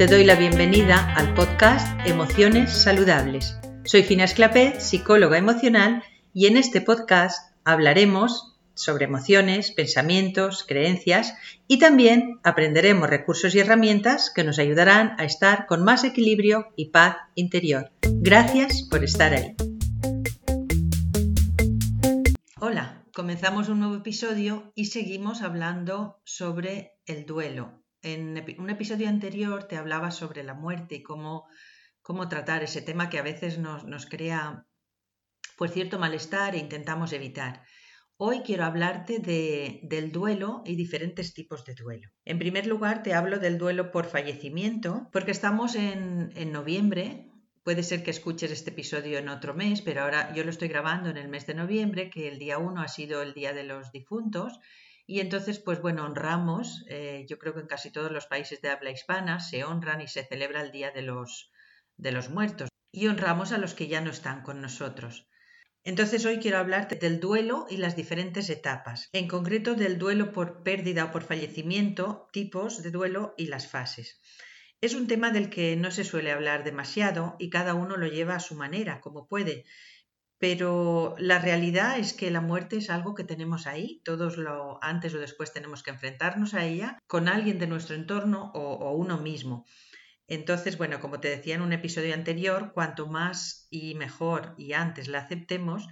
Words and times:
Te 0.00 0.06
doy 0.06 0.24
la 0.24 0.34
bienvenida 0.34 1.12
al 1.14 1.34
podcast 1.34 1.86
Emociones 2.06 2.72
Saludables. 2.72 3.58
Soy 3.84 4.02
Fina 4.02 4.24
Esclapé, 4.24 4.80
psicóloga 4.80 5.36
emocional, 5.36 6.02
y 6.32 6.46
en 6.46 6.56
este 6.56 6.80
podcast 6.80 7.54
hablaremos 7.64 8.56
sobre 8.72 9.04
emociones, 9.04 9.72
pensamientos, 9.72 10.64
creencias 10.66 11.34
y 11.68 11.78
también 11.78 12.40
aprenderemos 12.44 13.10
recursos 13.10 13.54
y 13.54 13.58
herramientas 13.58 14.32
que 14.34 14.42
nos 14.42 14.58
ayudarán 14.58 15.16
a 15.18 15.24
estar 15.24 15.66
con 15.66 15.84
más 15.84 16.02
equilibrio 16.02 16.68
y 16.76 16.86
paz 16.86 17.18
interior. 17.34 17.90
Gracias 18.00 18.88
por 18.90 19.04
estar 19.04 19.34
ahí. 19.34 19.54
Hola, 22.58 23.04
comenzamos 23.12 23.68
un 23.68 23.80
nuevo 23.80 23.96
episodio 23.96 24.72
y 24.74 24.86
seguimos 24.86 25.42
hablando 25.42 26.22
sobre 26.24 26.94
el 27.04 27.26
duelo, 27.26 27.79
en 28.02 28.44
un 28.58 28.70
episodio 28.70 29.08
anterior 29.08 29.64
te 29.64 29.76
hablaba 29.76 30.10
sobre 30.10 30.42
la 30.44 30.54
muerte 30.54 30.96
y 30.96 31.02
cómo, 31.02 31.46
cómo 32.02 32.28
tratar 32.28 32.62
ese 32.62 32.82
tema 32.82 33.10
que 33.10 33.18
a 33.18 33.22
veces 33.22 33.58
nos, 33.58 33.84
nos 33.84 34.06
crea 34.06 34.66
pues 35.56 35.72
cierto 35.72 35.98
malestar 35.98 36.54
e 36.54 36.58
intentamos 36.58 37.12
evitar. 37.12 37.62
Hoy 38.16 38.40
quiero 38.40 38.64
hablarte 38.64 39.18
de, 39.18 39.80
del 39.82 40.12
duelo 40.12 40.62
y 40.64 40.74
diferentes 40.74 41.34
tipos 41.34 41.64
de 41.64 41.74
duelo. 41.74 42.08
En 42.24 42.38
primer 42.38 42.66
lugar, 42.66 43.02
te 43.02 43.14
hablo 43.14 43.38
del 43.38 43.58
duelo 43.58 43.90
por 43.90 44.06
fallecimiento, 44.06 45.08
porque 45.12 45.30
estamos 45.30 45.74
en, 45.74 46.30
en 46.34 46.52
noviembre. 46.52 47.30
Puede 47.62 47.82
ser 47.82 48.02
que 48.02 48.10
escuches 48.10 48.50
este 48.50 48.70
episodio 48.70 49.18
en 49.18 49.28
otro 49.28 49.54
mes, 49.54 49.82
pero 49.82 50.02
ahora 50.02 50.34
yo 50.34 50.44
lo 50.44 50.50
estoy 50.50 50.68
grabando 50.68 51.10
en 51.10 51.18
el 51.18 51.28
mes 51.28 51.46
de 51.46 51.54
noviembre, 51.54 52.10
que 52.10 52.28
el 52.28 52.38
día 52.38 52.58
1 52.58 52.80
ha 52.80 52.88
sido 52.88 53.22
el 53.22 53.34
Día 53.34 53.52
de 53.52 53.64
los 53.64 53.92
Difuntos, 53.92 54.60
y 55.10 55.18
entonces, 55.18 55.58
pues 55.58 55.82
bueno, 55.82 56.04
honramos, 56.04 56.84
eh, 56.86 57.26
yo 57.28 57.36
creo 57.36 57.52
que 57.52 57.58
en 57.58 57.66
casi 57.66 57.90
todos 57.90 58.12
los 58.12 58.26
países 58.26 58.62
de 58.62 58.70
habla 58.70 58.92
hispana 58.92 59.40
se 59.40 59.64
honran 59.64 60.00
y 60.00 60.06
se 60.06 60.24
celebra 60.24 60.62
el 60.62 60.70
Día 60.70 60.92
de 60.92 61.02
los, 61.02 61.50
de 61.96 62.12
los 62.12 62.30
Muertos. 62.30 62.68
Y 62.92 63.08
honramos 63.08 63.50
a 63.50 63.58
los 63.58 63.74
que 63.74 63.88
ya 63.88 64.00
no 64.00 64.10
están 64.10 64.44
con 64.44 64.60
nosotros. 64.60 65.28
Entonces 65.82 66.24
hoy 66.26 66.38
quiero 66.38 66.58
hablarte 66.58 66.94
del 66.94 67.18
duelo 67.18 67.66
y 67.68 67.78
las 67.78 67.96
diferentes 67.96 68.50
etapas, 68.50 69.08
en 69.12 69.26
concreto 69.26 69.74
del 69.74 69.98
duelo 69.98 70.30
por 70.30 70.62
pérdida 70.62 71.06
o 71.06 71.10
por 71.10 71.24
fallecimiento, 71.24 72.28
tipos 72.32 72.80
de 72.80 72.92
duelo 72.92 73.34
y 73.36 73.46
las 73.46 73.66
fases. 73.66 74.20
Es 74.80 74.94
un 74.94 75.08
tema 75.08 75.32
del 75.32 75.50
que 75.50 75.74
no 75.74 75.90
se 75.90 76.04
suele 76.04 76.30
hablar 76.30 76.62
demasiado 76.62 77.34
y 77.40 77.50
cada 77.50 77.74
uno 77.74 77.96
lo 77.96 78.06
lleva 78.06 78.36
a 78.36 78.40
su 78.40 78.54
manera, 78.54 79.00
como 79.00 79.26
puede, 79.26 79.64
pero 80.40 81.14
la 81.18 81.38
realidad 81.38 81.98
es 81.98 82.14
que 82.14 82.30
la 82.30 82.40
muerte 82.40 82.78
es 82.78 82.88
algo 82.88 83.14
que 83.14 83.24
tenemos 83.24 83.66
ahí, 83.66 84.00
todos 84.06 84.38
lo 84.38 84.82
antes 84.82 85.14
o 85.14 85.18
después 85.18 85.52
tenemos 85.52 85.82
que 85.82 85.90
enfrentarnos 85.90 86.54
a 86.54 86.64
ella 86.64 86.98
con 87.06 87.28
alguien 87.28 87.58
de 87.58 87.66
nuestro 87.66 87.94
entorno 87.94 88.50
o, 88.54 88.72
o 88.72 88.92
uno 88.96 89.18
mismo. 89.18 89.66
Entonces, 90.26 90.78
bueno, 90.78 90.98
como 90.98 91.20
te 91.20 91.28
decía 91.28 91.56
en 91.56 91.60
un 91.60 91.74
episodio 91.74 92.14
anterior, 92.14 92.72
cuanto 92.72 93.06
más 93.06 93.66
y 93.68 93.94
mejor 93.96 94.54
y 94.56 94.72
antes 94.72 95.08
la 95.08 95.18
aceptemos, 95.18 95.88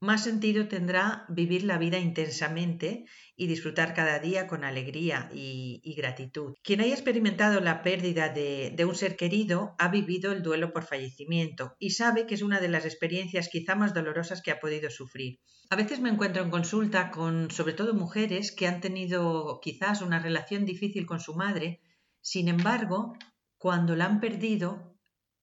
más 0.00 0.24
sentido 0.24 0.68
tendrá 0.68 1.24
vivir 1.28 1.64
la 1.64 1.78
vida 1.78 1.98
intensamente 1.98 3.04
y 3.36 3.46
disfrutar 3.46 3.94
cada 3.94 4.18
día 4.18 4.46
con 4.46 4.64
alegría 4.64 5.30
y, 5.32 5.94
gratitud. 5.96 6.54
Quien 6.62 6.80
haya 6.80 6.94
experimentado 6.94 7.60
la 7.60 7.82
pérdida 7.82 8.28
de, 8.28 8.72
de, 8.76 8.84
un 8.84 8.94
ser 8.94 9.16
querido 9.16 9.74
ha 9.78 9.88
vivido 9.88 10.32
el 10.32 10.42
duelo 10.42 10.72
por 10.72 10.84
fallecimiento 10.84 11.74
y 11.78 11.90
sabe 11.90 12.26
que 12.26 12.34
es 12.34 12.42
una 12.42 12.60
de 12.60 12.68
las 12.68 12.84
experiencias 12.84 13.48
quizá 13.48 13.74
más 13.74 13.94
dolorosas 13.94 14.42
que 14.42 14.52
ha 14.52 14.60
podido 14.60 14.90
sufrir. 14.90 15.40
A 15.70 15.76
veces 15.76 16.00
me 16.00 16.08
encuentro 16.08 16.42
en 16.42 16.50
consulta 16.50 17.10
con 17.10 17.50
sobre 17.50 17.74
todo 17.74 17.92
mujeres 17.94 18.52
que 18.52 18.66
han 18.66 18.80
tenido 18.80 19.60
quizás 19.60 20.00
una 20.00 20.18
relación 20.18 20.64
difícil 20.64 21.04
con 21.06 21.20
su 21.20 21.34
madre, 21.34 21.80
sin 22.20 22.48
embargo, 22.48 23.16
cuando 23.56 23.96
la 23.96 24.06
han 24.06 24.20
perdido, 24.20 24.94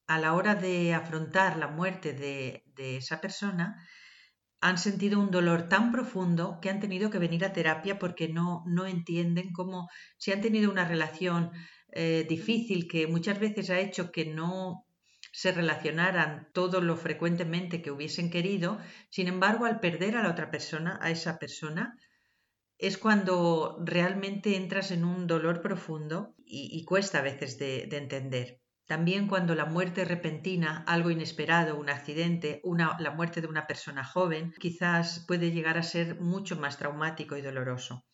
a 0.08 0.20
la 0.20 0.34
hora 0.34 0.56
de 0.56 0.94
afrontar 0.94 1.58
la 1.58 1.68
muerte 1.68 2.14
de, 2.14 2.64
de 2.76 2.98
esa 2.98 3.22
persona, 3.22 3.76
han 4.66 4.80
sentido 4.80 5.20
un 5.20 5.30
dolor 5.30 5.70
tan 5.70 5.92
profundo 5.92 6.58
que 6.60 6.72
han 6.72 6.80
tenido 6.80 7.12
que 7.12 7.20
venir 7.20 7.46
a 7.46 7.54
terapia 7.54 8.00
porque 8.00 8.28
no, 8.28 8.64
no 8.66 8.88
entienden 8.88 9.54
cómo, 9.54 9.90
si 10.18 10.32
han 10.32 10.42
tenido 10.42 10.72
una 10.72 10.88
relación 10.88 11.52
eh, 11.92 12.26
difícil 12.28 12.88
que 12.88 13.06
muchas 13.06 13.40
veces 13.40 13.70
ha 13.70 13.80
hecho 13.80 14.12
que 14.12 14.26
no 14.26 14.88
se 15.32 15.52
relacionaran 15.52 16.48
todo 16.52 16.82
lo 16.82 16.98
frecuentemente 16.98 17.84
que 17.84 17.92
hubiesen 17.92 18.32
querido, 18.32 18.80
sin 19.12 19.28
embargo, 19.28 19.66
al 19.66 19.80
perder 19.80 20.18
a 20.18 20.24
la 20.24 20.32
otra 20.32 20.50
persona, 20.50 20.98
a 21.00 21.12
esa 21.12 21.38
persona, 21.38 22.00
es 22.80 22.98
cuando 22.98 23.78
realmente 23.86 24.56
entras 24.56 24.90
en 24.90 25.06
un 25.06 25.28
dolor 25.28 25.62
profundo 25.62 26.34
y, 26.44 26.84
cuesta 26.86 27.20
a 27.20 27.22
veces 27.22 27.60
de 27.60 27.84
entender. 27.92 28.65
También 28.88 29.28
cuando 29.28 29.56
la 29.56 29.66
muerte 29.66 30.06
repentina, 30.06 30.84
algo 30.86 31.10
inesperado, 31.10 31.76
un 31.76 31.90
accidente, 31.90 32.62
una, 32.64 32.96
la 33.00 33.12
muerte 33.12 33.42
de 33.42 33.48
una 33.48 33.66
persona 33.66 34.04
joven, 34.04 34.54
quizás 34.60 35.26
puede 35.28 35.52
llegar 35.52 35.78
a 35.78 35.84
ser 35.84 36.20
mucho 36.20 36.56
más 36.56 36.78
traumático 36.78 37.36
y 37.36 37.42
doloroso. 37.42 38.06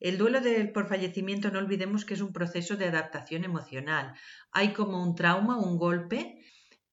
El 0.00 0.18
duelo 0.18 0.40
por 0.72 0.88
fallecimiento 0.88 1.50
no 1.50 1.60
olvidemos 1.60 2.04
que 2.04 2.14
es 2.14 2.22
un 2.22 2.32
proceso 2.32 2.76
de 2.76 2.86
adaptación 2.86 3.44
emocional. 3.44 4.14
Hay 4.50 4.72
como 4.72 5.00
un 5.00 5.14
trauma, 5.14 5.58
un 5.58 5.78
golpe, 5.78 6.40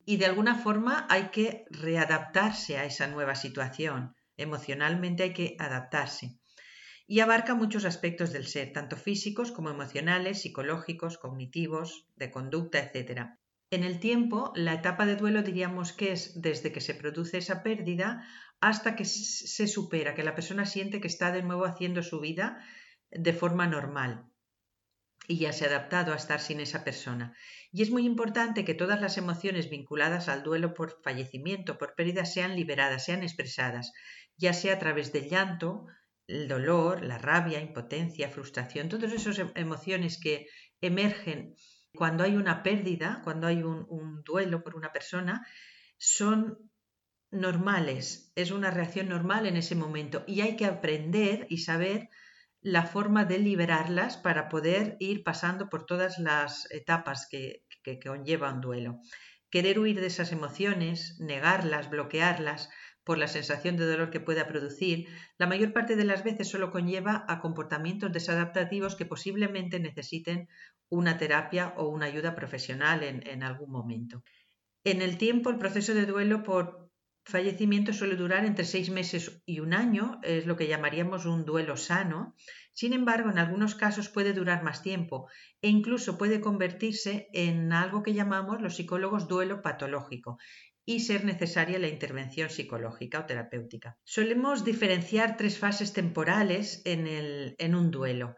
y 0.05 0.17
de 0.17 0.25
alguna 0.25 0.55
forma 0.55 1.07
hay 1.09 1.29
que 1.29 1.65
readaptarse 1.71 2.77
a 2.77 2.85
esa 2.85 3.07
nueva 3.07 3.35
situación. 3.35 4.13
Emocionalmente 4.35 5.23
hay 5.23 5.33
que 5.33 5.55
adaptarse 5.57 6.37
y 7.07 7.21
abarca 7.21 7.55
muchos 7.55 7.85
aspectos 7.85 8.33
del 8.33 8.45
ser, 8.45 8.73
tanto 8.73 8.97
físicos 8.97 9.51
como 9.51 9.69
emocionales, 9.69 10.41
psicológicos, 10.41 11.17
cognitivos, 11.17 12.05
de 12.17 12.29
conducta, 12.29 12.79
etc. 12.79 13.29
En 13.71 13.83
el 13.83 13.99
tiempo, 13.99 14.51
la 14.55 14.73
etapa 14.73 15.05
de 15.05 15.15
duelo 15.15 15.41
diríamos 15.41 15.93
que 15.93 16.11
es 16.11 16.41
desde 16.41 16.73
que 16.73 16.81
se 16.81 16.93
produce 16.93 17.37
esa 17.37 17.63
pérdida 17.63 18.27
hasta 18.59 18.95
que 18.95 19.05
se 19.05 19.67
supera, 19.67 20.15
que 20.15 20.23
la 20.23 20.35
persona 20.35 20.65
siente 20.65 20.99
que 20.99 21.07
está 21.07 21.31
de 21.31 21.43
nuevo 21.43 21.65
haciendo 21.65 22.03
su 22.03 22.19
vida 22.19 22.63
de 23.09 23.33
forma 23.33 23.67
normal 23.67 24.29
y 25.27 25.39
ya 25.39 25.51
se 25.53 25.65
ha 25.65 25.67
adaptado 25.67 26.13
a 26.13 26.15
estar 26.15 26.39
sin 26.39 26.59
esa 26.59 26.83
persona. 26.83 27.35
Y 27.71 27.81
es 27.81 27.91
muy 27.91 28.05
importante 28.05 28.63
que 28.63 28.73
todas 28.73 29.01
las 29.01 29.17
emociones 29.17 29.69
vinculadas 29.69 30.29
al 30.29 30.43
duelo 30.43 30.73
por 30.73 31.01
fallecimiento, 31.03 31.77
por 31.77 31.95
pérdida, 31.95 32.25
sean 32.25 32.55
liberadas, 32.55 33.05
sean 33.05 33.23
expresadas, 33.23 33.93
ya 34.37 34.53
sea 34.53 34.75
a 34.75 34.79
través 34.79 35.11
del 35.11 35.29
llanto, 35.29 35.87
el 36.27 36.47
dolor, 36.47 37.03
la 37.03 37.17
rabia, 37.17 37.61
impotencia, 37.61 38.29
frustración, 38.29 38.89
todas 38.89 39.13
esas 39.13 39.39
em, 39.39 39.51
emociones 39.55 40.19
que 40.19 40.47
emergen 40.81 41.55
cuando 41.95 42.23
hay 42.23 42.35
una 42.35 42.61
pérdida, 42.63 43.21
cuando 43.23 43.47
hay 43.47 43.63
un, 43.63 44.21
duelo 44.23 44.63
por 44.63 44.75
una 44.75 44.91
persona, 44.91 45.47
son 45.97 46.69
normales, 47.31 48.31
es 48.35 48.51
una 48.51 48.71
reacción 48.71 49.09
normal 49.09 49.47
en 49.47 49.57
ese 49.57 49.75
momento 49.75 50.23
y 50.27 50.41
hay 50.41 50.55
que 50.55 50.65
aprender 50.65 51.47
y 51.49 51.59
saber 51.59 52.09
la 52.61 52.83
forma 52.83 53.25
de 53.25 53.39
liberarlas 53.39 54.17
para 54.17 54.49
poder 54.49 54.97
ir 54.99 55.23
pasando 55.23 55.69
por 55.69 55.85
todas 55.85 56.19
las 56.19 56.69
etapas 56.71 57.27
que, 57.29 57.63
que, 57.83 57.99
que 57.99 58.09
conlleva 58.09 58.53
un 58.53 58.61
duelo. 58.61 58.99
Querer 59.49 59.79
huir 59.79 59.99
de 60.01 60.07
esas 60.07 60.31
emociones, 60.31 61.17
negarlas, 61.19 61.89
bloquearlas, 61.89 62.69
por 63.07 63.17
la 63.17 63.29
sensación 63.29 63.77
de 63.77 63.85
dolor 63.85 64.09
que 64.09 64.19
pueda 64.19 64.49
producir, 64.49 65.07
la 65.37 65.47
mayor 65.47 65.71
parte 65.71 65.95
de 65.95 66.03
las 66.03 66.25
veces 66.25 66.49
solo 66.49 66.71
conlleva 66.71 67.23
a 67.29 67.39
comportamientos 67.39 68.11
desadaptativos 68.11 68.97
que 68.97 69.05
posiblemente 69.05 69.79
necesiten 69.79 70.49
una 70.89 71.17
terapia 71.17 71.73
o 71.77 71.87
una 71.87 72.07
ayuda 72.07 72.35
profesional 72.35 73.03
en, 73.03 73.43
algún 73.43 73.71
momento. 73.71 74.23
En 74.83 75.01
el 75.01 75.17
tiempo, 75.17 75.49
el 75.49 75.57
proceso 75.57 75.93
de 75.93 76.05
duelo 76.05 76.43
por 76.43 76.91
fallecimiento 77.23 77.93
suele 77.93 78.17
durar 78.17 78.43
entre 78.43 78.65
seis 78.65 78.89
meses 78.89 79.41
y 79.45 79.61
un 79.61 79.73
año, 79.73 80.19
es 80.21 80.45
lo 80.45 80.57
que 80.57 80.67
llamaríamos 80.67 81.25
un 81.25 81.45
duelo 81.45 81.77
sano. 81.77 82.35
Sin 82.73 82.91
embargo, 82.91 83.29
en 83.29 83.37
algunos 83.37 83.75
casos 83.75 84.09
puede 84.09 84.33
durar 84.33 84.63
más 84.63 84.81
tiempo 84.81 85.29
e 85.61 85.69
incluso 85.69 86.17
puede 86.17 86.41
convertirse 86.41 87.29
en 87.31 87.71
algo 87.71 88.03
que 88.03 88.13
llamamos 88.13 88.61
los 88.61 88.75
psicólogos 88.75 89.29
duelo 89.29 89.61
patológico 89.61 90.39
y 90.89 91.01
ser 91.01 91.25
necesaria 91.25 91.79
la 91.79 91.89
intervención 91.89 92.49
psicológica 92.49 93.19
o 93.19 93.25
terapéutica. 93.25 93.97
Solemos 94.05 94.63
diferenciar 94.63 95.35
tres 95.35 95.59
fases 95.59 95.91
temporales 95.91 96.81
en, 96.85 97.07
el, 97.07 97.55
en 97.59 97.75
un 97.75 97.91
duelo. 97.91 98.37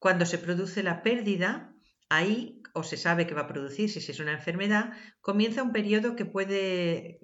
Cuando 0.00 0.26
se 0.26 0.38
produce 0.38 0.82
la 0.82 1.04
pérdida, 1.04 1.72
ahí 2.08 2.60
o 2.74 2.82
se 2.82 2.96
sabe 2.96 3.28
que 3.28 3.34
va 3.34 3.42
a 3.42 3.46
producirse 3.46 4.00
si 4.00 4.10
es 4.10 4.18
una 4.18 4.32
enfermedad, 4.32 4.92
comienza 5.20 5.62
un 5.62 5.70
periodo 5.70 6.16
que, 6.16 6.24
puede, 6.24 7.20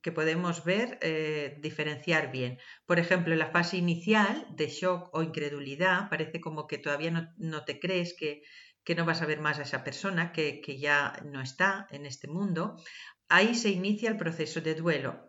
que 0.00 0.12
podemos 0.12 0.64
ver, 0.64 1.00
eh, 1.02 1.58
diferenciar 1.60 2.30
bien. 2.30 2.58
Por 2.86 3.00
ejemplo, 3.00 3.34
la 3.34 3.50
fase 3.50 3.76
inicial 3.76 4.46
de 4.50 4.68
shock 4.68 5.10
o 5.12 5.24
incredulidad, 5.24 6.08
parece 6.08 6.40
como 6.40 6.68
que 6.68 6.78
todavía 6.78 7.34
no, 7.36 7.64
te 7.64 7.80
crees 7.80 8.14
que, 8.16 8.42
que, 8.84 8.94
no 8.94 9.04
vas 9.04 9.20
a 9.20 9.26
ver 9.26 9.40
más 9.40 9.58
a 9.58 9.62
esa 9.62 9.82
persona, 9.82 10.30
que, 10.30 10.60
que 10.60 10.78
ya 10.78 11.20
no 11.24 11.42
está 11.42 11.88
en 11.90 12.06
este 12.06 12.28
mundo. 12.28 12.76
Ahí 13.34 13.54
se 13.54 13.70
inicia 13.70 14.10
el 14.10 14.18
proceso 14.18 14.60
de 14.60 14.74
duelo. 14.74 15.26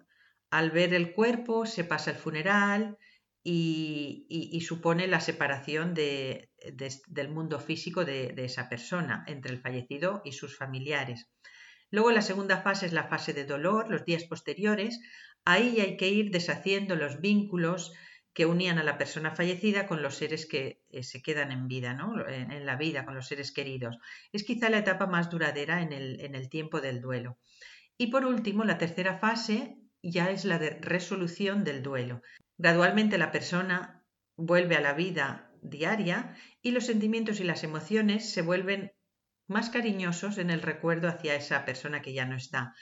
Al 0.50 0.72
ver 0.72 0.94
el 0.94 1.14
cuerpo 1.14 1.66
se 1.66 1.86
pasa 1.86 2.12
el 2.12 2.18
funeral 2.18 2.98
y, 3.42 4.60
supone 4.68 5.08
la 5.08 5.22
separación 5.22 5.94
del 5.94 7.30
mundo 7.30 7.62
físico 7.62 8.04
de, 8.04 8.34
esa 8.36 8.68
persona 8.68 9.24
entre 9.26 9.54
el 9.54 9.62
fallecido 9.62 10.22
y 10.26 10.34
sus 10.34 10.58
familiares. 10.58 11.30
Luego 11.92 12.12
la 12.12 12.22
segunda 12.22 12.62
fase 12.62 12.88
es 12.88 12.92
la 12.92 13.08
fase 13.08 13.32
de 13.32 13.46
dolor, 13.46 13.90
los 13.90 14.04
días 14.04 14.26
posteriores. 14.26 15.00
Ahí 15.46 15.80
hay 15.80 15.96
que 15.96 16.10
ir 16.10 16.30
deshaciendo 16.30 16.98
los 16.98 17.22
vínculos 17.22 17.94
que 18.34 18.46
unían 18.46 18.80
a 18.80 18.84
la 18.84 18.98
persona 18.98 19.34
fallecida 19.34 19.88
con 19.88 20.02
los 20.02 20.16
seres 20.16 20.46
que 20.46 20.82
eh, 20.90 21.04
se 21.04 21.22
quedan 21.22 21.54
en 21.54 21.70
vida, 21.70 21.94
¿no? 21.94 22.28
en, 22.28 22.66
la 22.66 22.76
vida, 22.76 23.06
con 23.06 23.16
los 23.16 23.28
seres 23.28 23.54
queridos. 23.54 23.98
Es 24.34 24.44
quizá 24.44 24.70
la 24.70 24.80
etapa 24.80 25.08
más 25.08 25.30
duradera 25.30 25.82
en 25.82 25.94
el 25.94 26.50
tiempo 26.50 26.82
del 26.82 27.00
duelo. 27.00 27.38
Y 27.98 28.08
por 28.08 28.26
último, 28.26 28.64
la 28.64 28.78
tercera 28.78 29.20
fase 29.20 29.78
ya 30.02 30.32
es 30.32 30.46
la 30.46 30.60
de 30.60 30.72
resolución 30.82 31.64
del 31.64 31.82
duelo. 31.82 32.22
Gradualmente 32.58 33.18
la 33.18 33.32
persona 33.32 34.06
vuelve 34.36 34.76
a 34.76 34.82
la 34.82 34.94
vida 34.94 35.52
diaria 35.62 36.36
y 36.62 36.72
los 36.72 36.86
sentimientos 36.86 37.40
y 37.40 37.44
las 37.44 37.64
emociones 37.64 38.32
se 38.32 38.42
vuelven 38.42 38.92
más 39.48 39.70
cariñosos 39.70 40.38
en 40.38 40.50
el 40.50 40.62
recuerdo 40.62 41.08
hacia 41.08 41.36
esa 41.36 41.66
persona 41.66 42.02
que 42.02 42.14
ya 42.14 42.26
no 42.26 42.36
está. 42.36 42.74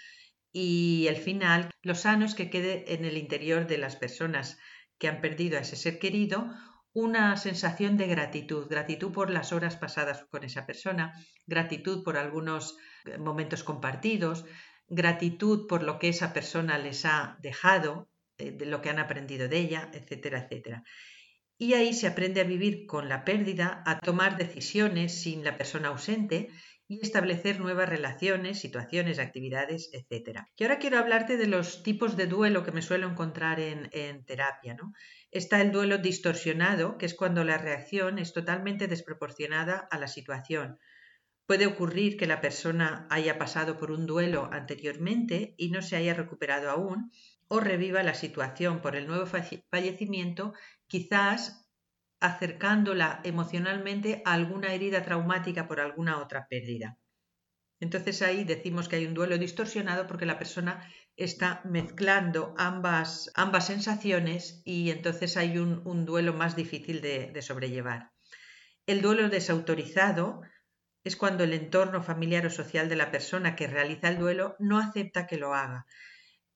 Y 0.52 1.08
el 1.08 1.16
final, 1.16 1.70
lo 1.82 1.96
sano 1.96 2.26
es 2.26 2.36
que 2.36 2.50
quede 2.50 2.94
en 2.94 3.06
el 3.06 3.18
interior 3.18 3.68
de 3.68 3.78
las 3.78 3.96
personas 3.96 4.58
que 4.98 5.08
han 5.08 5.22
perdido 5.22 5.58
a 5.58 5.62
ese 5.62 5.76
ser 5.76 6.00
querido 6.00 6.54
una 6.94 7.38
sensación 7.38 7.96
de 7.96 8.08
gratitud, 8.08 8.68
gratitud 8.68 9.12
por 9.14 9.30
las 9.30 9.54
horas 9.54 9.78
pasadas 9.78 10.26
con 10.30 10.44
esa 10.44 10.66
persona, 10.66 11.14
gratitud 11.48 12.04
por 12.04 12.18
algunos 12.18 12.78
momentos 13.18 13.64
compartidos, 13.64 14.46
gratitud 14.92 15.68
por 15.68 15.84
lo 15.84 15.98
que 15.98 16.10
esa 16.10 16.34
persona 16.34 16.78
les 16.78 17.06
ha 17.06 17.38
dejado, 17.42 18.10
eh, 18.38 18.52
de 18.52 18.66
lo 18.66 18.82
que 18.82 18.90
han 18.90 19.00
aprendido 19.00 19.48
de 19.48 19.58
ella, 19.58 19.90
etcétera, 19.94 20.40
etcétera. 20.40 20.84
Y 21.58 21.74
ahí 21.74 21.94
se 21.94 22.08
aprende 22.08 22.42
a 22.42 22.44
vivir 22.44 22.86
con 22.86 23.08
la 23.08 23.24
pérdida, 23.24 23.84
a 23.86 24.00
tomar 24.00 24.38
decisiones 24.38 25.22
sin 25.22 25.44
la 25.44 25.58
persona 25.58 25.90
ausente 25.90 26.50
y 26.88 27.00
establecer 27.02 27.60
nuevas 27.60 27.88
relaciones, 27.88 28.60
situaciones, 28.60 29.20
actividades, 29.20 29.90
etcétera. 29.94 30.50
Y 30.58 30.64
ahora 30.64 30.80
quiero 30.80 30.98
hablarte 30.98 31.38
de 31.38 31.48
los 31.48 31.84
tipos 31.84 32.18
de 32.18 32.28
duelo 32.28 32.64
que 32.64 32.74
me 32.74 32.82
suelo 32.82 33.08
encontrar 33.08 33.62
en, 33.62 33.88
en 33.94 34.26
terapia. 34.26 34.74
¿no? 34.74 34.92
Está 35.30 35.62
el 35.62 35.72
duelo 35.72 36.00
distorsionado, 36.00 36.98
que 36.98 37.06
es 37.06 37.14
cuando 37.14 37.46
la 37.46 37.58
reacción 37.58 38.20
es 38.20 38.34
totalmente 38.34 38.88
desproporcionada 38.88 39.88
a 39.90 39.98
la 39.98 40.08
situación 40.08 40.80
Puede 41.52 41.68
ocurrir 41.68 42.16
que 42.16 42.28
la 42.28 42.40
persona 42.40 43.08
haya 43.10 43.38
pasado 43.38 43.78
por 43.78 43.92
un 43.92 44.06
duelo 44.06 44.48
anteriormente 44.54 45.54
y 45.58 45.70
no 45.70 45.82
se 45.82 45.98
haya 45.98 46.14
recuperado 46.14 46.70
aún, 46.70 47.12
o 47.50 47.60
reviva 47.60 48.04
la 48.04 48.14
situación 48.14 48.82
por 48.82 48.96
el 48.96 49.06
nuevo 49.06 49.26
fallecimiento, 49.26 50.54
quizás 50.88 51.70
acercándola 52.22 53.20
emocionalmente 53.26 54.22
a 54.24 54.32
alguna 54.32 54.74
herida 54.74 55.04
traumática 55.04 55.68
por 55.68 55.82
alguna 55.82 56.20
otra 56.20 56.48
pérdida. 56.48 56.98
Entonces 57.82 58.22
ahí 58.22 58.46
decimos 58.46 58.88
que 58.88 58.96
hay 58.96 59.06
un 59.06 59.14
duelo 59.14 59.38
distorsionado 59.38 60.08
porque 60.08 60.26
la 60.26 60.40
persona 60.40 60.90
está 61.18 61.60
mezclando 61.66 62.56
ambas, 62.58 63.30
sensaciones 63.60 64.62
y 64.64 64.90
entonces 64.90 65.36
hay 65.36 65.58
un, 65.58 66.06
duelo 66.06 66.32
más 66.32 66.56
difícil 66.56 67.02
de 67.02 67.42
sobrellevar. 67.42 68.10
El 68.86 69.02
duelo 69.02 69.28
desautorizado 69.28 70.44
es 71.04 71.16
cuando 71.16 71.44
el 71.44 71.54
entorno 71.54 72.04
familiar 72.04 72.46
o 72.46 72.50
social 72.50 72.90
de 72.90 72.96
la 72.96 73.12
persona 73.12 73.56
que 73.56 73.68
realiza 73.68 74.10
el 74.10 74.20
duelo 74.20 74.56
no 74.60 74.80
acepta 74.80 75.28
que 75.28 75.38
lo 75.38 75.54
haga. 75.54 75.86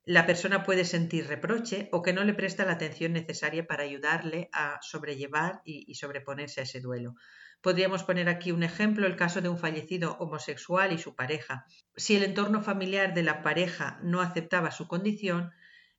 La 0.03 0.27
persona 0.27 0.63
puede 0.63 0.85
sentir 0.85 1.27
reproche 1.27 1.89
o 1.91 2.03
que 2.03 2.13
no 2.13 2.23
le 2.23 2.35
presta 2.35 2.63
la 2.63 2.73
atención 2.73 3.13
necesaria 3.13 3.65
para 3.65 3.83
ayudarle 3.83 4.49
a 4.53 4.77
sobrellevar 4.81 5.61
y, 5.65 5.95
sobreponerse 5.95 6.59
a 6.59 6.63
ese 6.63 6.79
duelo. 6.79 7.15
Podríamos 7.61 8.03
poner 8.03 8.29
aquí 8.29 8.51
un 8.51 8.61
ejemplo, 8.61 9.07
el 9.07 9.15
caso 9.15 9.41
de 9.41 9.49
un 9.49 9.57
fallecido 9.57 10.15
homosexual 10.19 10.91
y 10.91 10.99
su 10.99 11.15
pareja. 11.15 11.65
Si 11.95 12.15
el 12.15 12.21
entorno 12.21 12.61
familiar 12.61 13.15
de 13.15 13.23
la 13.23 13.41
pareja 13.41 13.99
no 14.03 14.21
aceptaba 14.21 14.69
su 14.69 14.87
condición, 14.87 15.51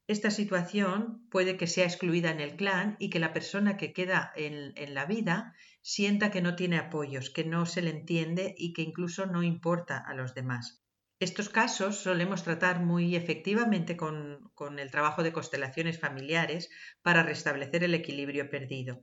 esta 0.08 0.30
situación 0.30 1.26
puede 1.30 1.56
que 1.56 1.66
sea 1.66 1.84
excluida 1.84 2.30
en 2.30 2.40
el 2.40 2.56
clan 2.56 2.96
y 3.00 3.10
que 3.10 3.18
la 3.18 3.32
persona 3.32 3.76
que 3.76 3.92
queda 3.92 4.32
en, 4.36 4.72
la 4.94 5.04
vida 5.04 5.54
sienta 5.82 6.30
que 6.30 6.42
no 6.42 6.54
tiene 6.54 6.78
apoyos, 6.78 7.30
que 7.30 7.44
no 7.44 7.66
se 7.66 7.82
le 7.82 7.90
entiende 7.90 8.54
y 8.56 8.72
que 8.72 8.82
incluso 8.82 9.26
no 9.26 9.42
importa 9.42 9.98
a 9.98 10.14
los 10.14 10.34
demás. 10.34 10.84
Estos 11.18 11.48
casos 11.48 11.96
solemos 11.96 12.44
tratar 12.44 12.84
muy 12.84 13.16
efectivamente 13.16 13.96
con, 13.96 14.52
el 14.78 14.90
trabajo 14.92 15.24
de 15.24 15.32
constelaciones 15.32 15.98
familiares 15.98 16.70
para 17.02 17.24
restablecer 17.24 17.82
el 17.82 17.94
equilibrio 17.94 18.48
perdido. 18.48 19.02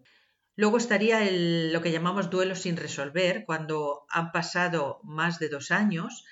Luego 0.56 0.78
estaría 0.78 1.20
lo 1.30 1.82
que 1.82 1.92
llamamos 1.92 2.30
duelo 2.30 2.56
sin 2.56 2.78
resolver, 2.78 3.44
cuando 3.46 4.06
han 4.10 4.32
pasado 4.32 5.02
más 5.04 5.40
de 5.40 5.50
dos 5.50 5.72
años 5.72 6.24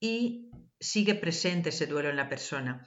y 0.00 0.50
sigue 0.80 1.14
presente 1.14 1.68
ese 1.68 1.86
duelo 1.86 2.08
en 2.08 2.16
la 2.16 2.28
persona. 2.28 2.86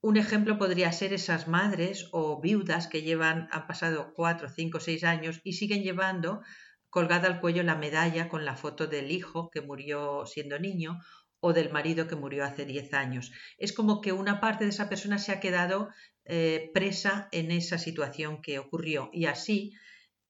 Un 0.00 0.16
ejemplo 0.16 0.58
podría 0.58 0.92
ser 0.92 1.12
esas 1.12 1.48
madres 1.48 2.08
o 2.12 2.40
viudas 2.40 2.86
que 2.86 3.02
llevan, 3.02 3.48
han 3.50 3.66
pasado 3.66 4.12
cuatro, 4.14 4.48
cinco, 4.48 4.78
seis 4.78 5.02
años 5.02 5.40
y 5.42 5.54
siguen 5.54 5.82
llevando 5.82 6.40
colgada 6.88 7.26
al 7.26 7.40
cuello 7.40 7.64
la 7.64 7.74
medalla 7.74 8.28
con 8.28 8.44
la 8.44 8.56
foto 8.56 8.86
del 8.86 9.10
hijo 9.10 9.50
que 9.50 9.60
murió 9.60 10.24
siendo 10.24 10.58
niño 10.58 11.00
o 11.40 11.52
del 11.52 11.70
marido 11.70 12.06
que 12.06 12.16
murió 12.16 12.44
hace 12.44 12.64
diez 12.64 12.94
años. 12.94 13.32
Es 13.58 13.72
como 13.72 14.00
que 14.00 14.12
una 14.12 14.40
parte 14.40 14.64
de 14.64 14.70
esa 14.70 14.88
persona 14.88 15.18
se 15.18 15.32
ha 15.32 15.40
quedado 15.40 15.88
eh, 16.24 16.70
presa 16.72 17.28
en 17.32 17.50
esa 17.50 17.78
situación 17.78 18.40
que 18.40 18.60
ocurrió 18.60 19.10
y 19.12 19.26
así 19.26 19.72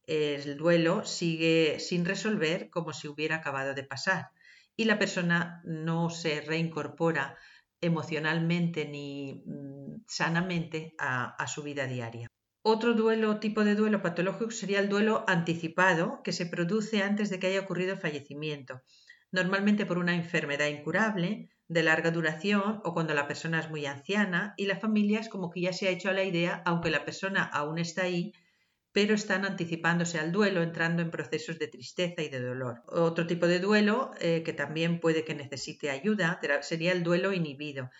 el 0.06 0.56
duelo 0.56 1.04
sigue 1.04 1.78
sin 1.78 2.06
resolver 2.06 2.70
como 2.70 2.94
si 2.94 3.08
hubiera 3.08 3.36
acabado 3.36 3.74
de 3.74 3.84
pasar 3.84 4.30
y 4.74 4.86
la 4.86 4.98
persona 4.98 5.60
no 5.64 6.08
se 6.08 6.40
reincorpora 6.40 7.36
emocionalmente 7.80 8.86
ni 8.86 9.42
mm, 9.46 10.04
sanamente 10.06 10.94
a, 10.98 11.46
su 11.46 11.62
vida 11.62 11.86
diaria. 11.86 12.28
Otro 12.62 12.94
duelo, 12.94 13.38
tipo 13.38 13.64
de 13.64 13.74
duelo 13.74 14.02
patológico 14.02 14.50
sería 14.50 14.80
el 14.80 14.88
duelo 14.88 15.24
anticipado, 15.26 16.22
que 16.22 16.32
se 16.32 16.46
produce 16.46 17.02
antes 17.02 17.30
de 17.30 17.38
que 17.38 17.46
haya 17.46 17.60
ocurrido 17.60 17.94
el 17.94 18.00
fallecimiento, 18.00 18.82
normalmente 19.30 19.86
por 19.86 19.98
una 19.98 20.14
enfermedad 20.14 20.66
incurable, 20.66 21.50
de 21.68 21.82
larga 21.82 22.10
duración 22.10 22.80
o 22.82 22.94
cuando 22.94 23.14
la 23.14 23.28
persona 23.28 23.60
es 23.60 23.70
muy 23.70 23.84
anciana 23.84 24.54
y 24.56 24.66
la 24.66 24.76
familia 24.76 25.20
es 25.20 25.28
como 25.28 25.50
que 25.50 25.60
ya 25.60 25.72
se 25.72 25.86
ha 25.86 25.90
hecho 25.90 26.08
a 26.08 26.14
la 26.14 26.24
idea, 26.24 26.62
aunque 26.64 26.90
la 26.90 27.04
persona 27.04 27.44
aún 27.44 27.78
está 27.78 28.02
ahí, 28.02 28.32
pero 28.98 29.14
están 29.14 29.44
anticipándose 29.44 30.18
al 30.18 30.32
duelo, 30.32 30.60
entrando 30.60 31.02
en 31.02 31.12
procesos 31.12 31.56
de 31.60 31.68
tristeza 31.68 32.20
y 32.20 32.30
de 32.30 32.40
dolor. 32.40 32.82
Otro 32.88 33.28
tipo 33.28 33.46
de 33.46 33.60
duelo 33.60 34.10
eh, 34.20 34.42
que 34.44 34.52
también 34.52 34.98
puede 34.98 35.24
que 35.24 35.36
necesite 35.36 35.90
ayuda 35.90 36.40
sería 36.62 36.90
el 36.90 37.04
duelo 37.04 37.32
inhibido. 37.32 37.90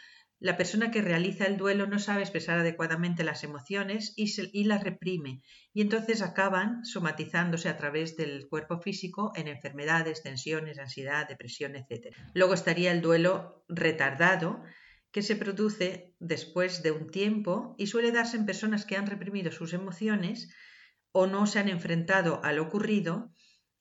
La 0.40 0.56
persona 0.56 0.90
que 0.90 1.00
realiza 1.00 1.44
el 1.44 1.56
duelo 1.56 1.86
no 1.86 2.00
sabe 2.00 2.22
expresar 2.22 2.58
adecuadamente 2.58 3.22
las 3.22 3.44
emociones 3.44 4.12
y, 4.16 4.64
las 4.64 4.82
reprime, 4.82 5.40
y 5.72 5.82
entonces 5.82 6.20
acaban 6.20 6.84
somatizándose 6.84 7.68
a 7.68 7.76
través 7.76 8.16
del 8.16 8.48
cuerpo 8.48 8.80
físico 8.80 9.30
en 9.36 9.46
enfermedades, 9.46 10.24
tensiones, 10.24 10.80
ansiedad, 10.80 11.28
depresión, 11.28 11.76
etc. 11.76 12.12
Luego 12.34 12.54
estaría 12.54 12.90
el 12.90 13.02
duelo 13.02 13.64
retardado, 13.68 14.64
que 15.12 15.22
se 15.22 15.36
produce 15.36 16.16
después 16.18 16.82
de 16.82 16.90
un 16.90 17.08
tiempo 17.08 17.76
y 17.78 17.86
suele 17.86 18.10
darse 18.10 18.36
en 18.36 18.46
personas 18.46 18.84
que 18.84 18.96
han 18.96 19.06
reprimido 19.06 19.52
sus 19.52 19.72
emociones 19.74 20.52
o 21.12 21.26
no 21.26 21.46
se 21.46 21.58
han 21.58 21.68
enfrentado 21.68 22.40
a 22.44 22.52
lo 22.52 22.62
ocurrido, 22.62 23.32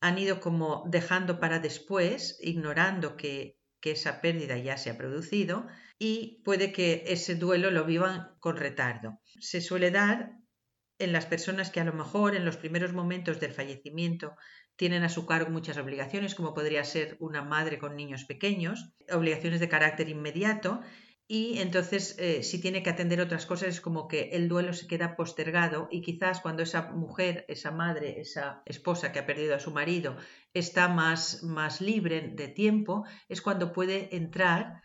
han 0.01 0.17
ido 0.17 0.39
como 0.39 0.83
dejando 0.87 1.39
para 1.39 1.59
después, 1.59 2.37
ignorando 2.41 3.17
que, 3.17 3.55
esa 3.87 4.19
pérdida 4.19 4.57
ya 4.57 4.77
se 4.77 4.89
ha 4.89 4.97
producido 4.97 5.65
y 5.97 6.41
puede 6.43 6.73
que 6.73 7.05
ese 7.07 7.35
duelo 7.35 7.71
lo 7.71 7.85
vivan 7.85 8.35
con 8.41 8.57
retardo. 8.57 9.21
Se 9.39 9.61
suele 9.61 9.91
dar 9.91 10.33
en 10.99 11.13
las 11.13 11.25
personas 11.25 11.69
que 11.69 11.79
a 11.79 11.85
lo 11.85 11.93
mejor 11.93 12.35
en 12.35 12.43
los 12.43 12.57
primeros 12.57 12.91
momentos 12.91 13.39
del 13.39 13.53
fallecimiento 13.53 14.35
tienen 14.75 15.03
a 15.03 15.09
su 15.09 15.25
cargo 15.25 15.51
muchas 15.51 15.77
obligaciones, 15.77 16.35
como 16.35 16.53
podría 16.53 16.83
ser 16.83 17.15
una 17.21 17.43
madre 17.43 17.79
con 17.79 17.95
niños 17.95 18.25
pequeños, 18.25 18.91
obligaciones 19.09 19.61
de 19.61 19.69
carácter 19.69 20.09
inmediato, 20.09 20.81
y 21.29 21.59
entonces 21.59 22.15
eh, 22.19 22.41
si 22.41 22.61
tiene 22.61 22.81
que 22.81 22.89
atender 22.89 23.19
otras 23.19 23.45
cosas 23.45 23.67
es 23.69 23.81
como 23.81 24.07
que 24.07 24.29
el 24.31 24.47
duelo 24.47 24.71
se 24.71 24.87
queda 24.87 25.17
postergado 25.17 25.89
y 25.91 26.01
quizás 26.01 26.39
cuando 26.39 26.63
esa 26.63 26.91
mujer, 26.93 27.43
esa 27.49 27.71
madre, 27.71 28.21
esa 28.21 28.61
esposa 28.65 29.11
que 29.11 29.19
ha 29.19 29.25
perdido 29.25 29.53
a 29.53 29.59
su 29.59 29.71
marido 29.71 30.15
está 30.53 30.87
más, 30.87 31.43
más 31.43 31.81
libre 31.81 32.29
de 32.33 32.47
tiempo, 32.47 33.03
es 33.27 33.41
cuando 33.41 33.73
puede 33.73 34.15
entrar 34.15 34.81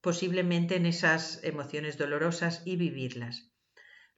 posiblemente 0.00 0.76
en 0.76 0.86
esas 0.86 1.42
emociones 1.42 1.98
dolorosas 1.98 2.62
y 2.64 2.76
vivirlas. 2.76 3.52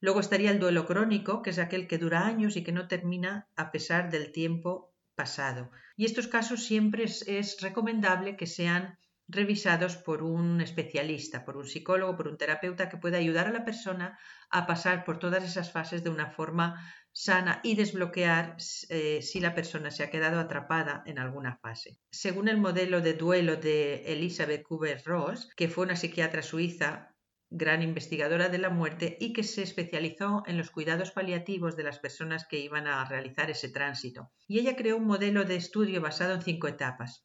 Luego 0.00 0.20
estaría 0.20 0.50
el 0.50 0.60
duelo 0.60 0.84
crónico, 0.86 1.40
que 1.40 1.50
es 1.50 1.58
aquel 1.58 1.88
que 1.88 1.96
dura 1.96 2.26
años 2.26 2.56
y 2.56 2.62
que 2.62 2.72
no 2.72 2.88
termina 2.88 3.48
a 3.56 3.72
pesar 3.72 4.10
del 4.10 4.32
tiempo 4.32 4.94
pasado. 5.14 5.70
Y 5.96 6.04
estos 6.04 6.28
casos 6.28 6.64
siempre 6.64 7.04
es 7.04 7.56
recomendable 7.62 8.36
que 8.36 8.46
sean 8.46 8.98
revisados 9.28 9.96
por 9.96 10.22
un 10.22 10.60
especialista, 10.60 11.44
por 11.44 11.56
un 11.56 11.66
psicólogo, 11.66 12.16
por 12.16 12.28
un 12.28 12.36
terapeuta 12.36 12.88
que 12.88 12.98
pueda 12.98 13.18
ayudar 13.18 13.46
a 13.46 13.52
la 13.52 13.64
persona 13.64 14.18
a 14.50 14.66
pasar 14.66 15.04
por 15.04 15.18
todas 15.18 15.42
esas 15.42 15.72
fases 15.72 16.04
de 16.04 16.10
una 16.10 16.30
forma 16.30 16.82
sana 17.12 17.60
y 17.62 17.74
desbloquear 17.76 18.56
eh, 18.88 19.22
si 19.22 19.40
la 19.40 19.54
persona 19.54 19.90
se 19.90 20.02
ha 20.02 20.10
quedado 20.10 20.40
atrapada 20.40 21.02
en 21.06 21.18
alguna 21.18 21.56
fase. 21.56 21.98
Según 22.10 22.48
el 22.48 22.58
modelo 22.58 23.00
de 23.00 23.14
duelo 23.14 23.56
de 23.56 24.02
Elizabeth 24.12 24.62
Kubler-Ross, 24.62 25.48
que 25.56 25.68
fue 25.68 25.84
una 25.84 25.96
psiquiatra 25.96 26.42
suiza, 26.42 27.14
gran 27.50 27.82
investigadora 27.82 28.48
de 28.48 28.58
la 28.58 28.68
muerte 28.68 29.16
y 29.20 29.32
que 29.32 29.44
se 29.44 29.62
especializó 29.62 30.42
en 30.46 30.58
los 30.58 30.70
cuidados 30.70 31.12
paliativos 31.12 31.76
de 31.76 31.84
las 31.84 32.00
personas 32.00 32.46
que 32.48 32.58
iban 32.58 32.88
a 32.88 33.04
realizar 33.04 33.48
ese 33.48 33.68
tránsito. 33.68 34.32
Y 34.48 34.58
ella 34.58 34.74
creó 34.74 34.96
un 34.96 35.06
modelo 35.06 35.44
de 35.44 35.54
estudio 35.56 36.00
basado 36.00 36.34
en 36.34 36.42
cinco 36.42 36.66
etapas 36.66 37.24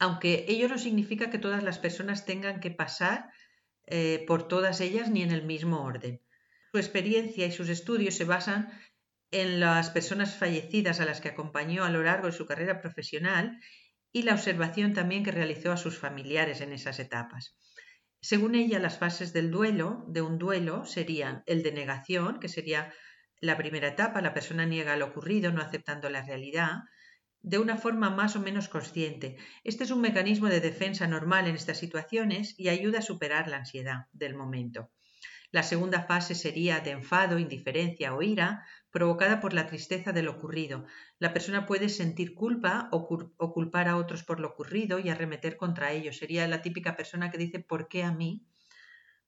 aunque 0.00 0.46
ello 0.48 0.66
no 0.66 0.78
significa 0.78 1.30
que 1.30 1.38
todas 1.38 1.62
las 1.62 1.78
personas 1.78 2.24
tengan 2.24 2.58
que 2.58 2.70
pasar 2.70 3.30
eh, 3.86 4.24
por 4.26 4.48
todas 4.48 4.80
ellas 4.80 5.10
ni 5.10 5.22
en 5.22 5.30
el 5.30 5.44
mismo 5.44 5.84
orden. 5.84 6.22
Su 6.72 6.78
experiencia 6.78 7.46
y 7.46 7.52
sus 7.52 7.68
estudios 7.68 8.14
se 8.14 8.24
basan 8.24 8.72
en 9.30 9.60
las 9.60 9.90
personas 9.90 10.34
fallecidas 10.34 11.00
a 11.00 11.04
las 11.04 11.20
que 11.20 11.28
acompañó 11.28 11.84
a 11.84 11.90
lo 11.90 12.02
largo 12.02 12.26
de 12.26 12.32
su 12.32 12.46
carrera 12.46 12.80
profesional 12.80 13.60
y 14.10 14.22
la 14.22 14.32
observación 14.32 14.94
también 14.94 15.22
que 15.22 15.32
realizó 15.32 15.70
a 15.70 15.76
sus 15.76 15.98
familiares 15.98 16.62
en 16.62 16.72
esas 16.72 16.98
etapas. 16.98 17.56
Según 18.22 18.54
ella, 18.54 18.78
las 18.78 18.98
fases 18.98 19.32
del 19.34 19.50
duelo, 19.50 20.04
de 20.08 20.22
un 20.22 20.38
duelo, 20.38 20.86
serían 20.86 21.42
el 21.46 21.62
de 21.62 21.72
negación, 21.72 22.40
que 22.40 22.48
sería 22.48 22.92
la 23.40 23.56
primera 23.56 23.88
etapa, 23.88 24.22
la 24.22 24.34
persona 24.34 24.64
niega 24.64 24.96
lo 24.96 25.06
ocurrido, 25.06 25.52
no 25.52 25.62
aceptando 25.62 26.08
la 26.08 26.22
realidad, 26.22 26.80
de 27.42 27.58
una 27.58 27.76
forma 27.76 28.10
más 28.10 28.36
o 28.36 28.40
menos 28.40 28.68
consciente. 28.68 29.36
Este 29.64 29.84
es 29.84 29.90
un 29.90 30.00
mecanismo 30.00 30.48
de 30.48 30.60
defensa 30.60 31.06
normal 31.06 31.46
en 31.46 31.54
estas 31.54 31.78
situaciones 31.78 32.54
y 32.58 32.68
ayuda 32.68 32.98
a 32.98 33.02
superar 33.02 33.48
la 33.48 33.58
ansiedad 33.58 34.06
del 34.12 34.34
momento. 34.34 34.90
La 35.52 35.62
segunda 35.64 36.02
fase 36.02 36.34
sería 36.34 36.78
de 36.80 36.90
enfado, 36.90 37.38
indiferencia 37.38 38.14
o 38.14 38.22
ira, 38.22 38.64
provocada 38.92 39.40
por 39.40 39.52
la 39.52 39.66
tristeza 39.66 40.12
de 40.12 40.22
lo 40.22 40.32
ocurrido. 40.32 40.84
La 41.18 41.32
persona 41.32 41.66
puede 41.66 41.88
sentir 41.88 42.34
culpa 42.34 42.88
o, 42.92 43.08
culpar 43.52 43.88
a 43.88 43.96
otros 43.96 44.22
por 44.22 44.38
lo 44.38 44.48
ocurrido 44.48 44.98
y 45.00 45.08
arremeter 45.08 45.56
contra 45.56 45.92
ellos. 45.92 46.18
Sería 46.18 46.46
la 46.46 46.62
típica 46.62 46.94
persona 46.94 47.30
que 47.30 47.38
dice 47.38 47.58
¿por 47.58 47.88
qué 47.88 48.04
a 48.04 48.12
mí? 48.12 48.46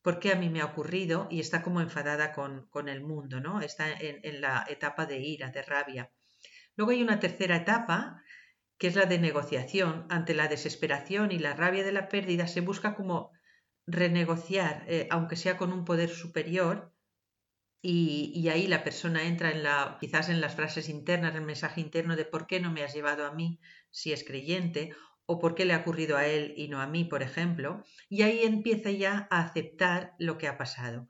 ¿Por 0.00 0.20
qué 0.20 0.32
a 0.32 0.36
mí 0.36 0.48
me 0.48 0.60
ha 0.60 0.66
ocurrido? 0.66 1.28
Y 1.30 1.40
está 1.40 1.62
como 1.62 1.80
enfadada 1.80 2.32
con, 2.32 2.88
el 2.88 3.00
mundo, 3.02 3.40
¿no? 3.40 3.60
Está 3.60 3.90
en 3.92 4.40
la 4.40 4.64
etapa 4.68 5.06
de 5.06 5.18
ira, 5.20 5.50
de 5.50 5.62
rabia. 5.62 6.10
Luego 6.76 6.92
hay 6.92 7.02
una 7.02 7.20
tercera 7.20 7.56
etapa, 7.56 8.22
que 8.78 8.88
es 8.88 8.96
la 8.96 9.06
de 9.06 9.18
negociación. 9.18 10.06
Ante 10.08 10.34
la 10.34 10.48
desesperación 10.48 11.32
y 11.32 11.38
la 11.38 11.54
rabia 11.54 11.84
de 11.84 11.92
la 11.92 12.08
pérdida 12.08 12.46
se 12.46 12.60
busca 12.60 12.94
como 12.94 13.30
renegociar, 13.86 14.84
eh, 14.88 15.08
aunque 15.10 15.36
sea 15.36 15.56
con 15.56 15.72
un 15.72 15.84
poder 15.84 16.08
superior, 16.08 16.92
y, 17.84 18.48
ahí 18.48 18.68
la 18.68 18.84
persona 18.84 19.24
entra 19.24 19.50
en 19.50 19.64
la, 19.64 19.98
quizás 20.00 20.28
en 20.28 20.40
las 20.40 20.54
frases 20.54 20.88
internas, 20.88 21.34
el 21.34 21.42
mensaje 21.42 21.80
interno 21.80 22.14
de 22.14 22.24
por 22.24 22.46
qué 22.46 22.60
no 22.60 22.70
me 22.70 22.84
has 22.84 22.94
llevado 22.94 23.26
a 23.26 23.32
mí 23.32 23.58
si 23.90 24.12
es 24.12 24.22
creyente, 24.22 24.94
o 25.26 25.40
por 25.40 25.56
qué 25.56 25.64
le 25.64 25.74
ha 25.74 25.78
ocurrido 25.78 26.16
a 26.16 26.26
él 26.26 26.54
y 26.56 26.68
no 26.68 26.80
a 26.80 26.86
mí, 26.86 27.04
por 27.04 27.22
ejemplo, 27.22 27.84
y 28.08 28.22
ahí 28.22 28.44
empieza 28.44 28.90
ya 28.90 29.26
a 29.30 29.40
aceptar 29.40 30.14
lo 30.18 30.38
que 30.38 30.46
ha 30.46 30.58
pasado. 30.58 31.08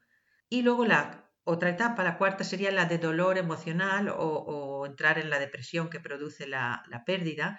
Y 0.48 0.62
luego 0.62 0.86
la 0.86 1.30
otra 1.44 1.70
etapa, 1.70 2.04
la 2.04 2.18
cuarta, 2.18 2.44
sería 2.44 2.70
la 2.70 2.84
de 2.84 2.98
dolor 2.98 3.36
emocional 3.36 4.12
o, 4.16 4.86
entrar 4.86 5.18
en 5.18 5.30
la 5.30 5.38
depresión 5.38 5.90
que 5.90 6.00
produce 6.00 6.46
la, 6.46 6.84
pérdida. 7.04 7.58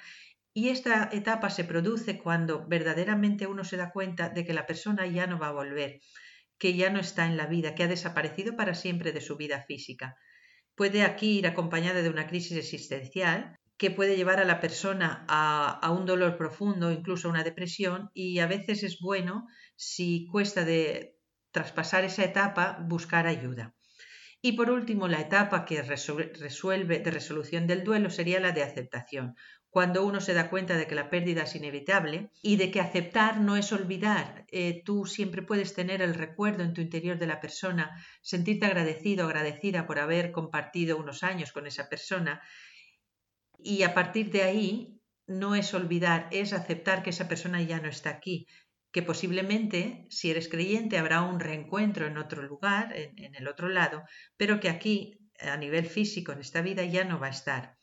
Y 0.53 0.69
esta 0.69 1.09
etapa 1.11 1.49
se 1.49 1.63
produce 1.63 2.19
cuando 2.19 2.65
verdaderamente 2.67 3.47
uno 3.47 3.63
se 3.63 3.77
da 3.77 3.91
cuenta 3.91 4.29
de 4.29 4.45
que 4.45 4.53
la 4.53 4.65
persona 4.65 5.05
ya 5.07 5.27
no 5.27 5.39
va 5.39 5.47
a 5.47 5.51
volver, 5.51 5.99
que 6.57 6.75
ya 6.75 6.89
no 6.91 6.99
está 6.99 7.25
en 7.25 7.37
la 7.37 7.47
vida, 7.47 7.75
que 7.75 7.83
ha 7.83 7.87
desaparecido 7.87 8.55
para 8.55 8.75
siempre 8.75 9.11
de 9.11 9.21
su 9.21 9.35
vida 9.35 9.63
física. 9.67 10.15
Puede 10.75 11.03
aquí 11.03 11.39
ir 11.39 11.47
acompañada 11.47 12.01
de 12.01 12.09
una 12.09 12.27
crisis 12.27 12.57
existencial 12.57 13.57
que 13.77 13.91
puede 13.91 14.15
llevar 14.15 14.39
a 14.39 14.45
la 14.45 14.61
persona 14.61 15.25
a, 15.27 15.79
a, 15.81 15.91
un 15.91 16.05
dolor 16.05 16.37
profundo, 16.37 16.91
incluso 16.91 17.27
a 17.27 17.31
una 17.31 17.43
depresión, 17.43 18.11
y 18.13 18.39
a 18.39 18.47
veces 18.47 18.83
es 18.83 18.99
bueno, 19.01 19.47
si 19.75 20.27
cuesta 20.27 20.63
de, 20.63 21.12
traspasar 21.53 22.03
esa 22.03 22.25
etapa, 22.25 22.79
buscar 22.81 23.27
ayuda. 23.27 23.74
Y 24.41 24.53
por 24.53 24.69
último, 24.69 25.07
la 25.07 25.22
etapa 25.22 25.63
que 25.63 25.81
resuelve 25.81 27.00
de 27.00 27.12
resolución 27.12 27.65
del 27.65 27.86
duelo 27.86 28.10
sería 28.10 28.41
la 28.41 28.51
de 28.51 28.63
aceptación, 28.63 29.36
cuando 29.69 30.05
uno 30.05 30.19
se 30.19 30.33
da 30.33 30.50
cuenta 30.50 30.75
de 30.75 30.86
que 30.86 30.95
la 30.95 31.10
pérdida 31.10 31.43
es 31.43 31.55
inevitable 31.55 32.29
y 32.41 32.57
de 32.57 32.69
que 32.69 32.81
aceptar 32.81 33.39
no 33.39 33.55
es 33.55 33.72
olvidar. 33.72 34.45
Eh, 34.51 34.83
tú 34.83 35.05
siempre 35.05 35.43
puedes 35.43 35.74
tener 35.74 36.01
el 36.01 36.13
recuerdo 36.13 36.63
en 36.63 36.74
tu 36.74 36.81
interior 36.81 37.17
de 37.17 37.27
la 37.27 37.39
persona, 37.39 37.91
sentirte 38.22 38.65
agradecido, 38.65 39.25
agradecida 39.25 39.88
por 39.88 39.98
haber 40.00 40.31
compartido 40.31 40.98
unos 40.98 41.24
años 41.24 41.53
con 41.53 41.65
esa 41.65 41.88
persona. 41.88 42.41
Y 43.57 43.83
a 43.83 43.93
partir 43.93 44.29
de 44.29 44.43
ahí, 44.43 45.00
no 45.25 45.55
es 45.55 45.74
olvidar, 45.74 46.27
es 46.31 46.51
aceptar 46.51 47.01
que 47.01 47.12
esa 47.12 47.27
persona 47.27 47.62
ya 47.62 47.79
no 47.79 47.88
está 47.88 48.10
aquí, 48.10 48.48
que 48.93 49.01
posiblemente, 49.01 50.05
si 50.12 50.29
eres 50.29 50.47
creyente, 50.47 51.00
habrá 51.00 51.23
un 51.23 51.39
reencuentro 51.39 52.05
en 52.05 52.19
otro 52.19 52.43
lugar, 52.43 52.95
en, 52.95 53.33
el 53.33 53.47
otro 53.47 53.67
lado, 53.67 54.03
pero 54.38 54.59
que 54.59 54.69
aquí, 54.69 55.19
a 55.39 55.57
nivel 55.57 55.88
físico, 55.88 56.31
en 56.31 56.39
esta 56.39 56.62
vida, 56.62 56.85
ya 56.85 57.03
no 57.03 57.19
va 57.19 57.27
a 57.27 57.31
estar. 57.31 57.75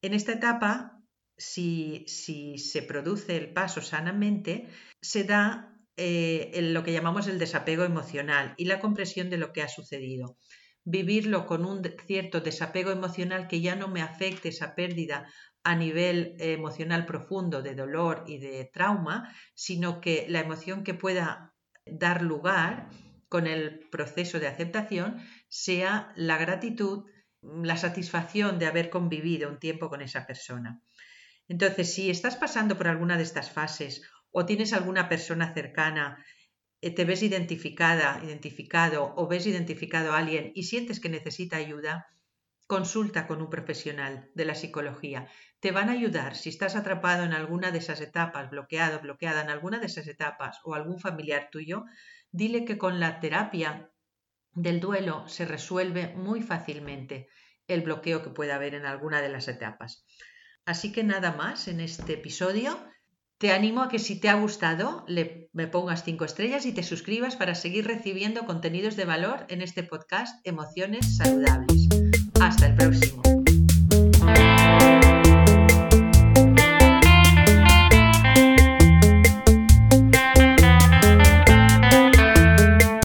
En 0.00 0.14
esta 0.14 0.32
etapa, 0.32 0.98
si, 1.36 2.04
si 2.08 2.56
se 2.56 2.82
produce 2.82 3.36
el 3.36 3.52
paso 3.52 3.82
sanamente, 3.82 4.68
se 5.02 5.24
da 5.24 5.76
eh, 5.98 6.58
lo 6.62 6.82
que 6.82 6.92
llamamos 6.92 7.26
el 7.26 7.38
desapego 7.38 7.84
emocional 7.84 8.54
y 8.56 8.64
la 8.64 8.80
compresión 8.80 9.28
de 9.28 9.36
lo 9.36 9.52
que 9.52 9.60
ha 9.60 9.68
sucedido. 9.68 10.38
Vivirlo 10.84 11.46
con 11.46 11.66
un 11.66 11.82
cierto 12.06 12.40
desapego 12.40 12.92
emocional 12.92 13.46
que 13.46 13.60
ya 13.60 13.76
no 13.76 13.88
me 13.88 14.00
afecte 14.00 14.48
esa 14.48 14.74
pérdida 14.74 15.30
a 15.66 15.74
nivel 15.74 16.36
emocional 16.38 17.06
profundo 17.06 17.60
de 17.60 17.74
dolor 17.74 18.22
y 18.28 18.38
de 18.38 18.70
trauma, 18.72 19.34
sino 19.56 20.00
que 20.00 20.24
la 20.28 20.38
emoción 20.38 20.84
que 20.84 20.94
pueda 20.94 21.56
dar 21.84 22.22
lugar 22.22 22.88
con 23.28 23.48
el 23.48 23.80
proceso 23.90 24.38
de 24.38 24.46
aceptación 24.46 25.18
sea 25.48 26.12
la 26.14 26.38
gratitud, 26.38 27.06
la 27.42 27.76
satisfacción 27.76 28.60
de 28.60 28.66
haber 28.66 28.90
convivido 28.90 29.50
un 29.50 29.58
tiempo 29.58 29.88
con 29.88 30.02
esa 30.02 30.24
persona. 30.24 30.80
Entonces, 31.48 31.92
si 31.92 32.10
estás 32.10 32.36
pasando 32.36 32.76
por 32.76 32.86
alguna 32.86 33.16
de 33.16 33.24
estas 33.24 33.50
fases 33.50 34.02
o 34.30 34.46
tienes 34.46 34.72
alguna 34.72 35.08
persona 35.08 35.52
cercana, 35.52 36.24
eh, 36.80 36.94
te 36.94 37.04
ves 37.04 37.24
identificada, 37.24 38.20
identificado 38.24 39.14
o 39.16 39.26
ves 39.26 39.48
identificado 39.48 40.12
a 40.12 40.18
alguien 40.18 40.52
y 40.54 40.62
sientes 40.62 41.00
que 41.00 41.08
necesita 41.08 41.56
ayuda, 41.56 42.06
Consulta 42.66 43.26
con 43.26 43.40
un 43.40 43.48
profesional 43.48 44.30
de 44.34 44.44
la 44.44 44.54
psicología. 44.54 45.28
Te 45.60 45.70
van 45.70 45.88
a 45.88 45.92
ayudar 45.92 46.34
si 46.34 46.48
estás 46.48 46.74
atrapado 46.74 47.22
en 47.22 47.32
alguna 47.32 47.70
de 47.70 47.78
esas 47.78 48.00
etapas, 48.00 48.50
bloqueado, 48.50 49.00
bloqueada 49.00 49.42
en 49.42 49.50
alguna 49.50 49.78
de 49.78 49.86
esas 49.86 50.08
etapas 50.08 50.58
o 50.64 50.74
algún 50.74 50.98
familiar 50.98 51.48
tuyo, 51.52 51.84
dile 52.32 52.64
que 52.64 52.76
con 52.76 52.98
la 52.98 53.20
terapia 53.20 53.90
del 54.52 54.80
duelo 54.80 55.28
se 55.28 55.44
resuelve 55.44 56.14
muy 56.16 56.42
fácilmente 56.42 57.28
el 57.68 57.82
bloqueo 57.82 58.22
que 58.22 58.30
pueda 58.30 58.56
haber 58.56 58.74
en 58.74 58.86
alguna 58.86 59.20
de 59.20 59.28
las 59.28 59.48
etapas. 59.48 60.04
Así 60.64 60.92
que 60.92 61.04
nada 61.04 61.32
más 61.32 61.68
en 61.68 61.80
este 61.80 62.14
episodio. 62.14 62.76
Te 63.38 63.52
animo 63.52 63.82
a 63.82 63.88
que 63.88 63.98
si 63.98 64.18
te 64.18 64.30
ha 64.30 64.34
gustado 64.34 65.04
le, 65.06 65.50
me 65.52 65.66
pongas 65.66 66.04
cinco 66.04 66.24
estrellas 66.24 66.64
y 66.64 66.72
te 66.72 66.82
suscribas 66.82 67.36
para 67.36 67.54
seguir 67.54 67.86
recibiendo 67.86 68.46
contenidos 68.46 68.96
de 68.96 69.04
valor 69.04 69.44
en 69.48 69.60
este 69.60 69.82
podcast 69.82 70.40
Emociones 70.46 71.18
Saludables. 71.18 72.05
Hasta 72.46 72.66
el 72.66 72.74
próximo. 72.76 73.25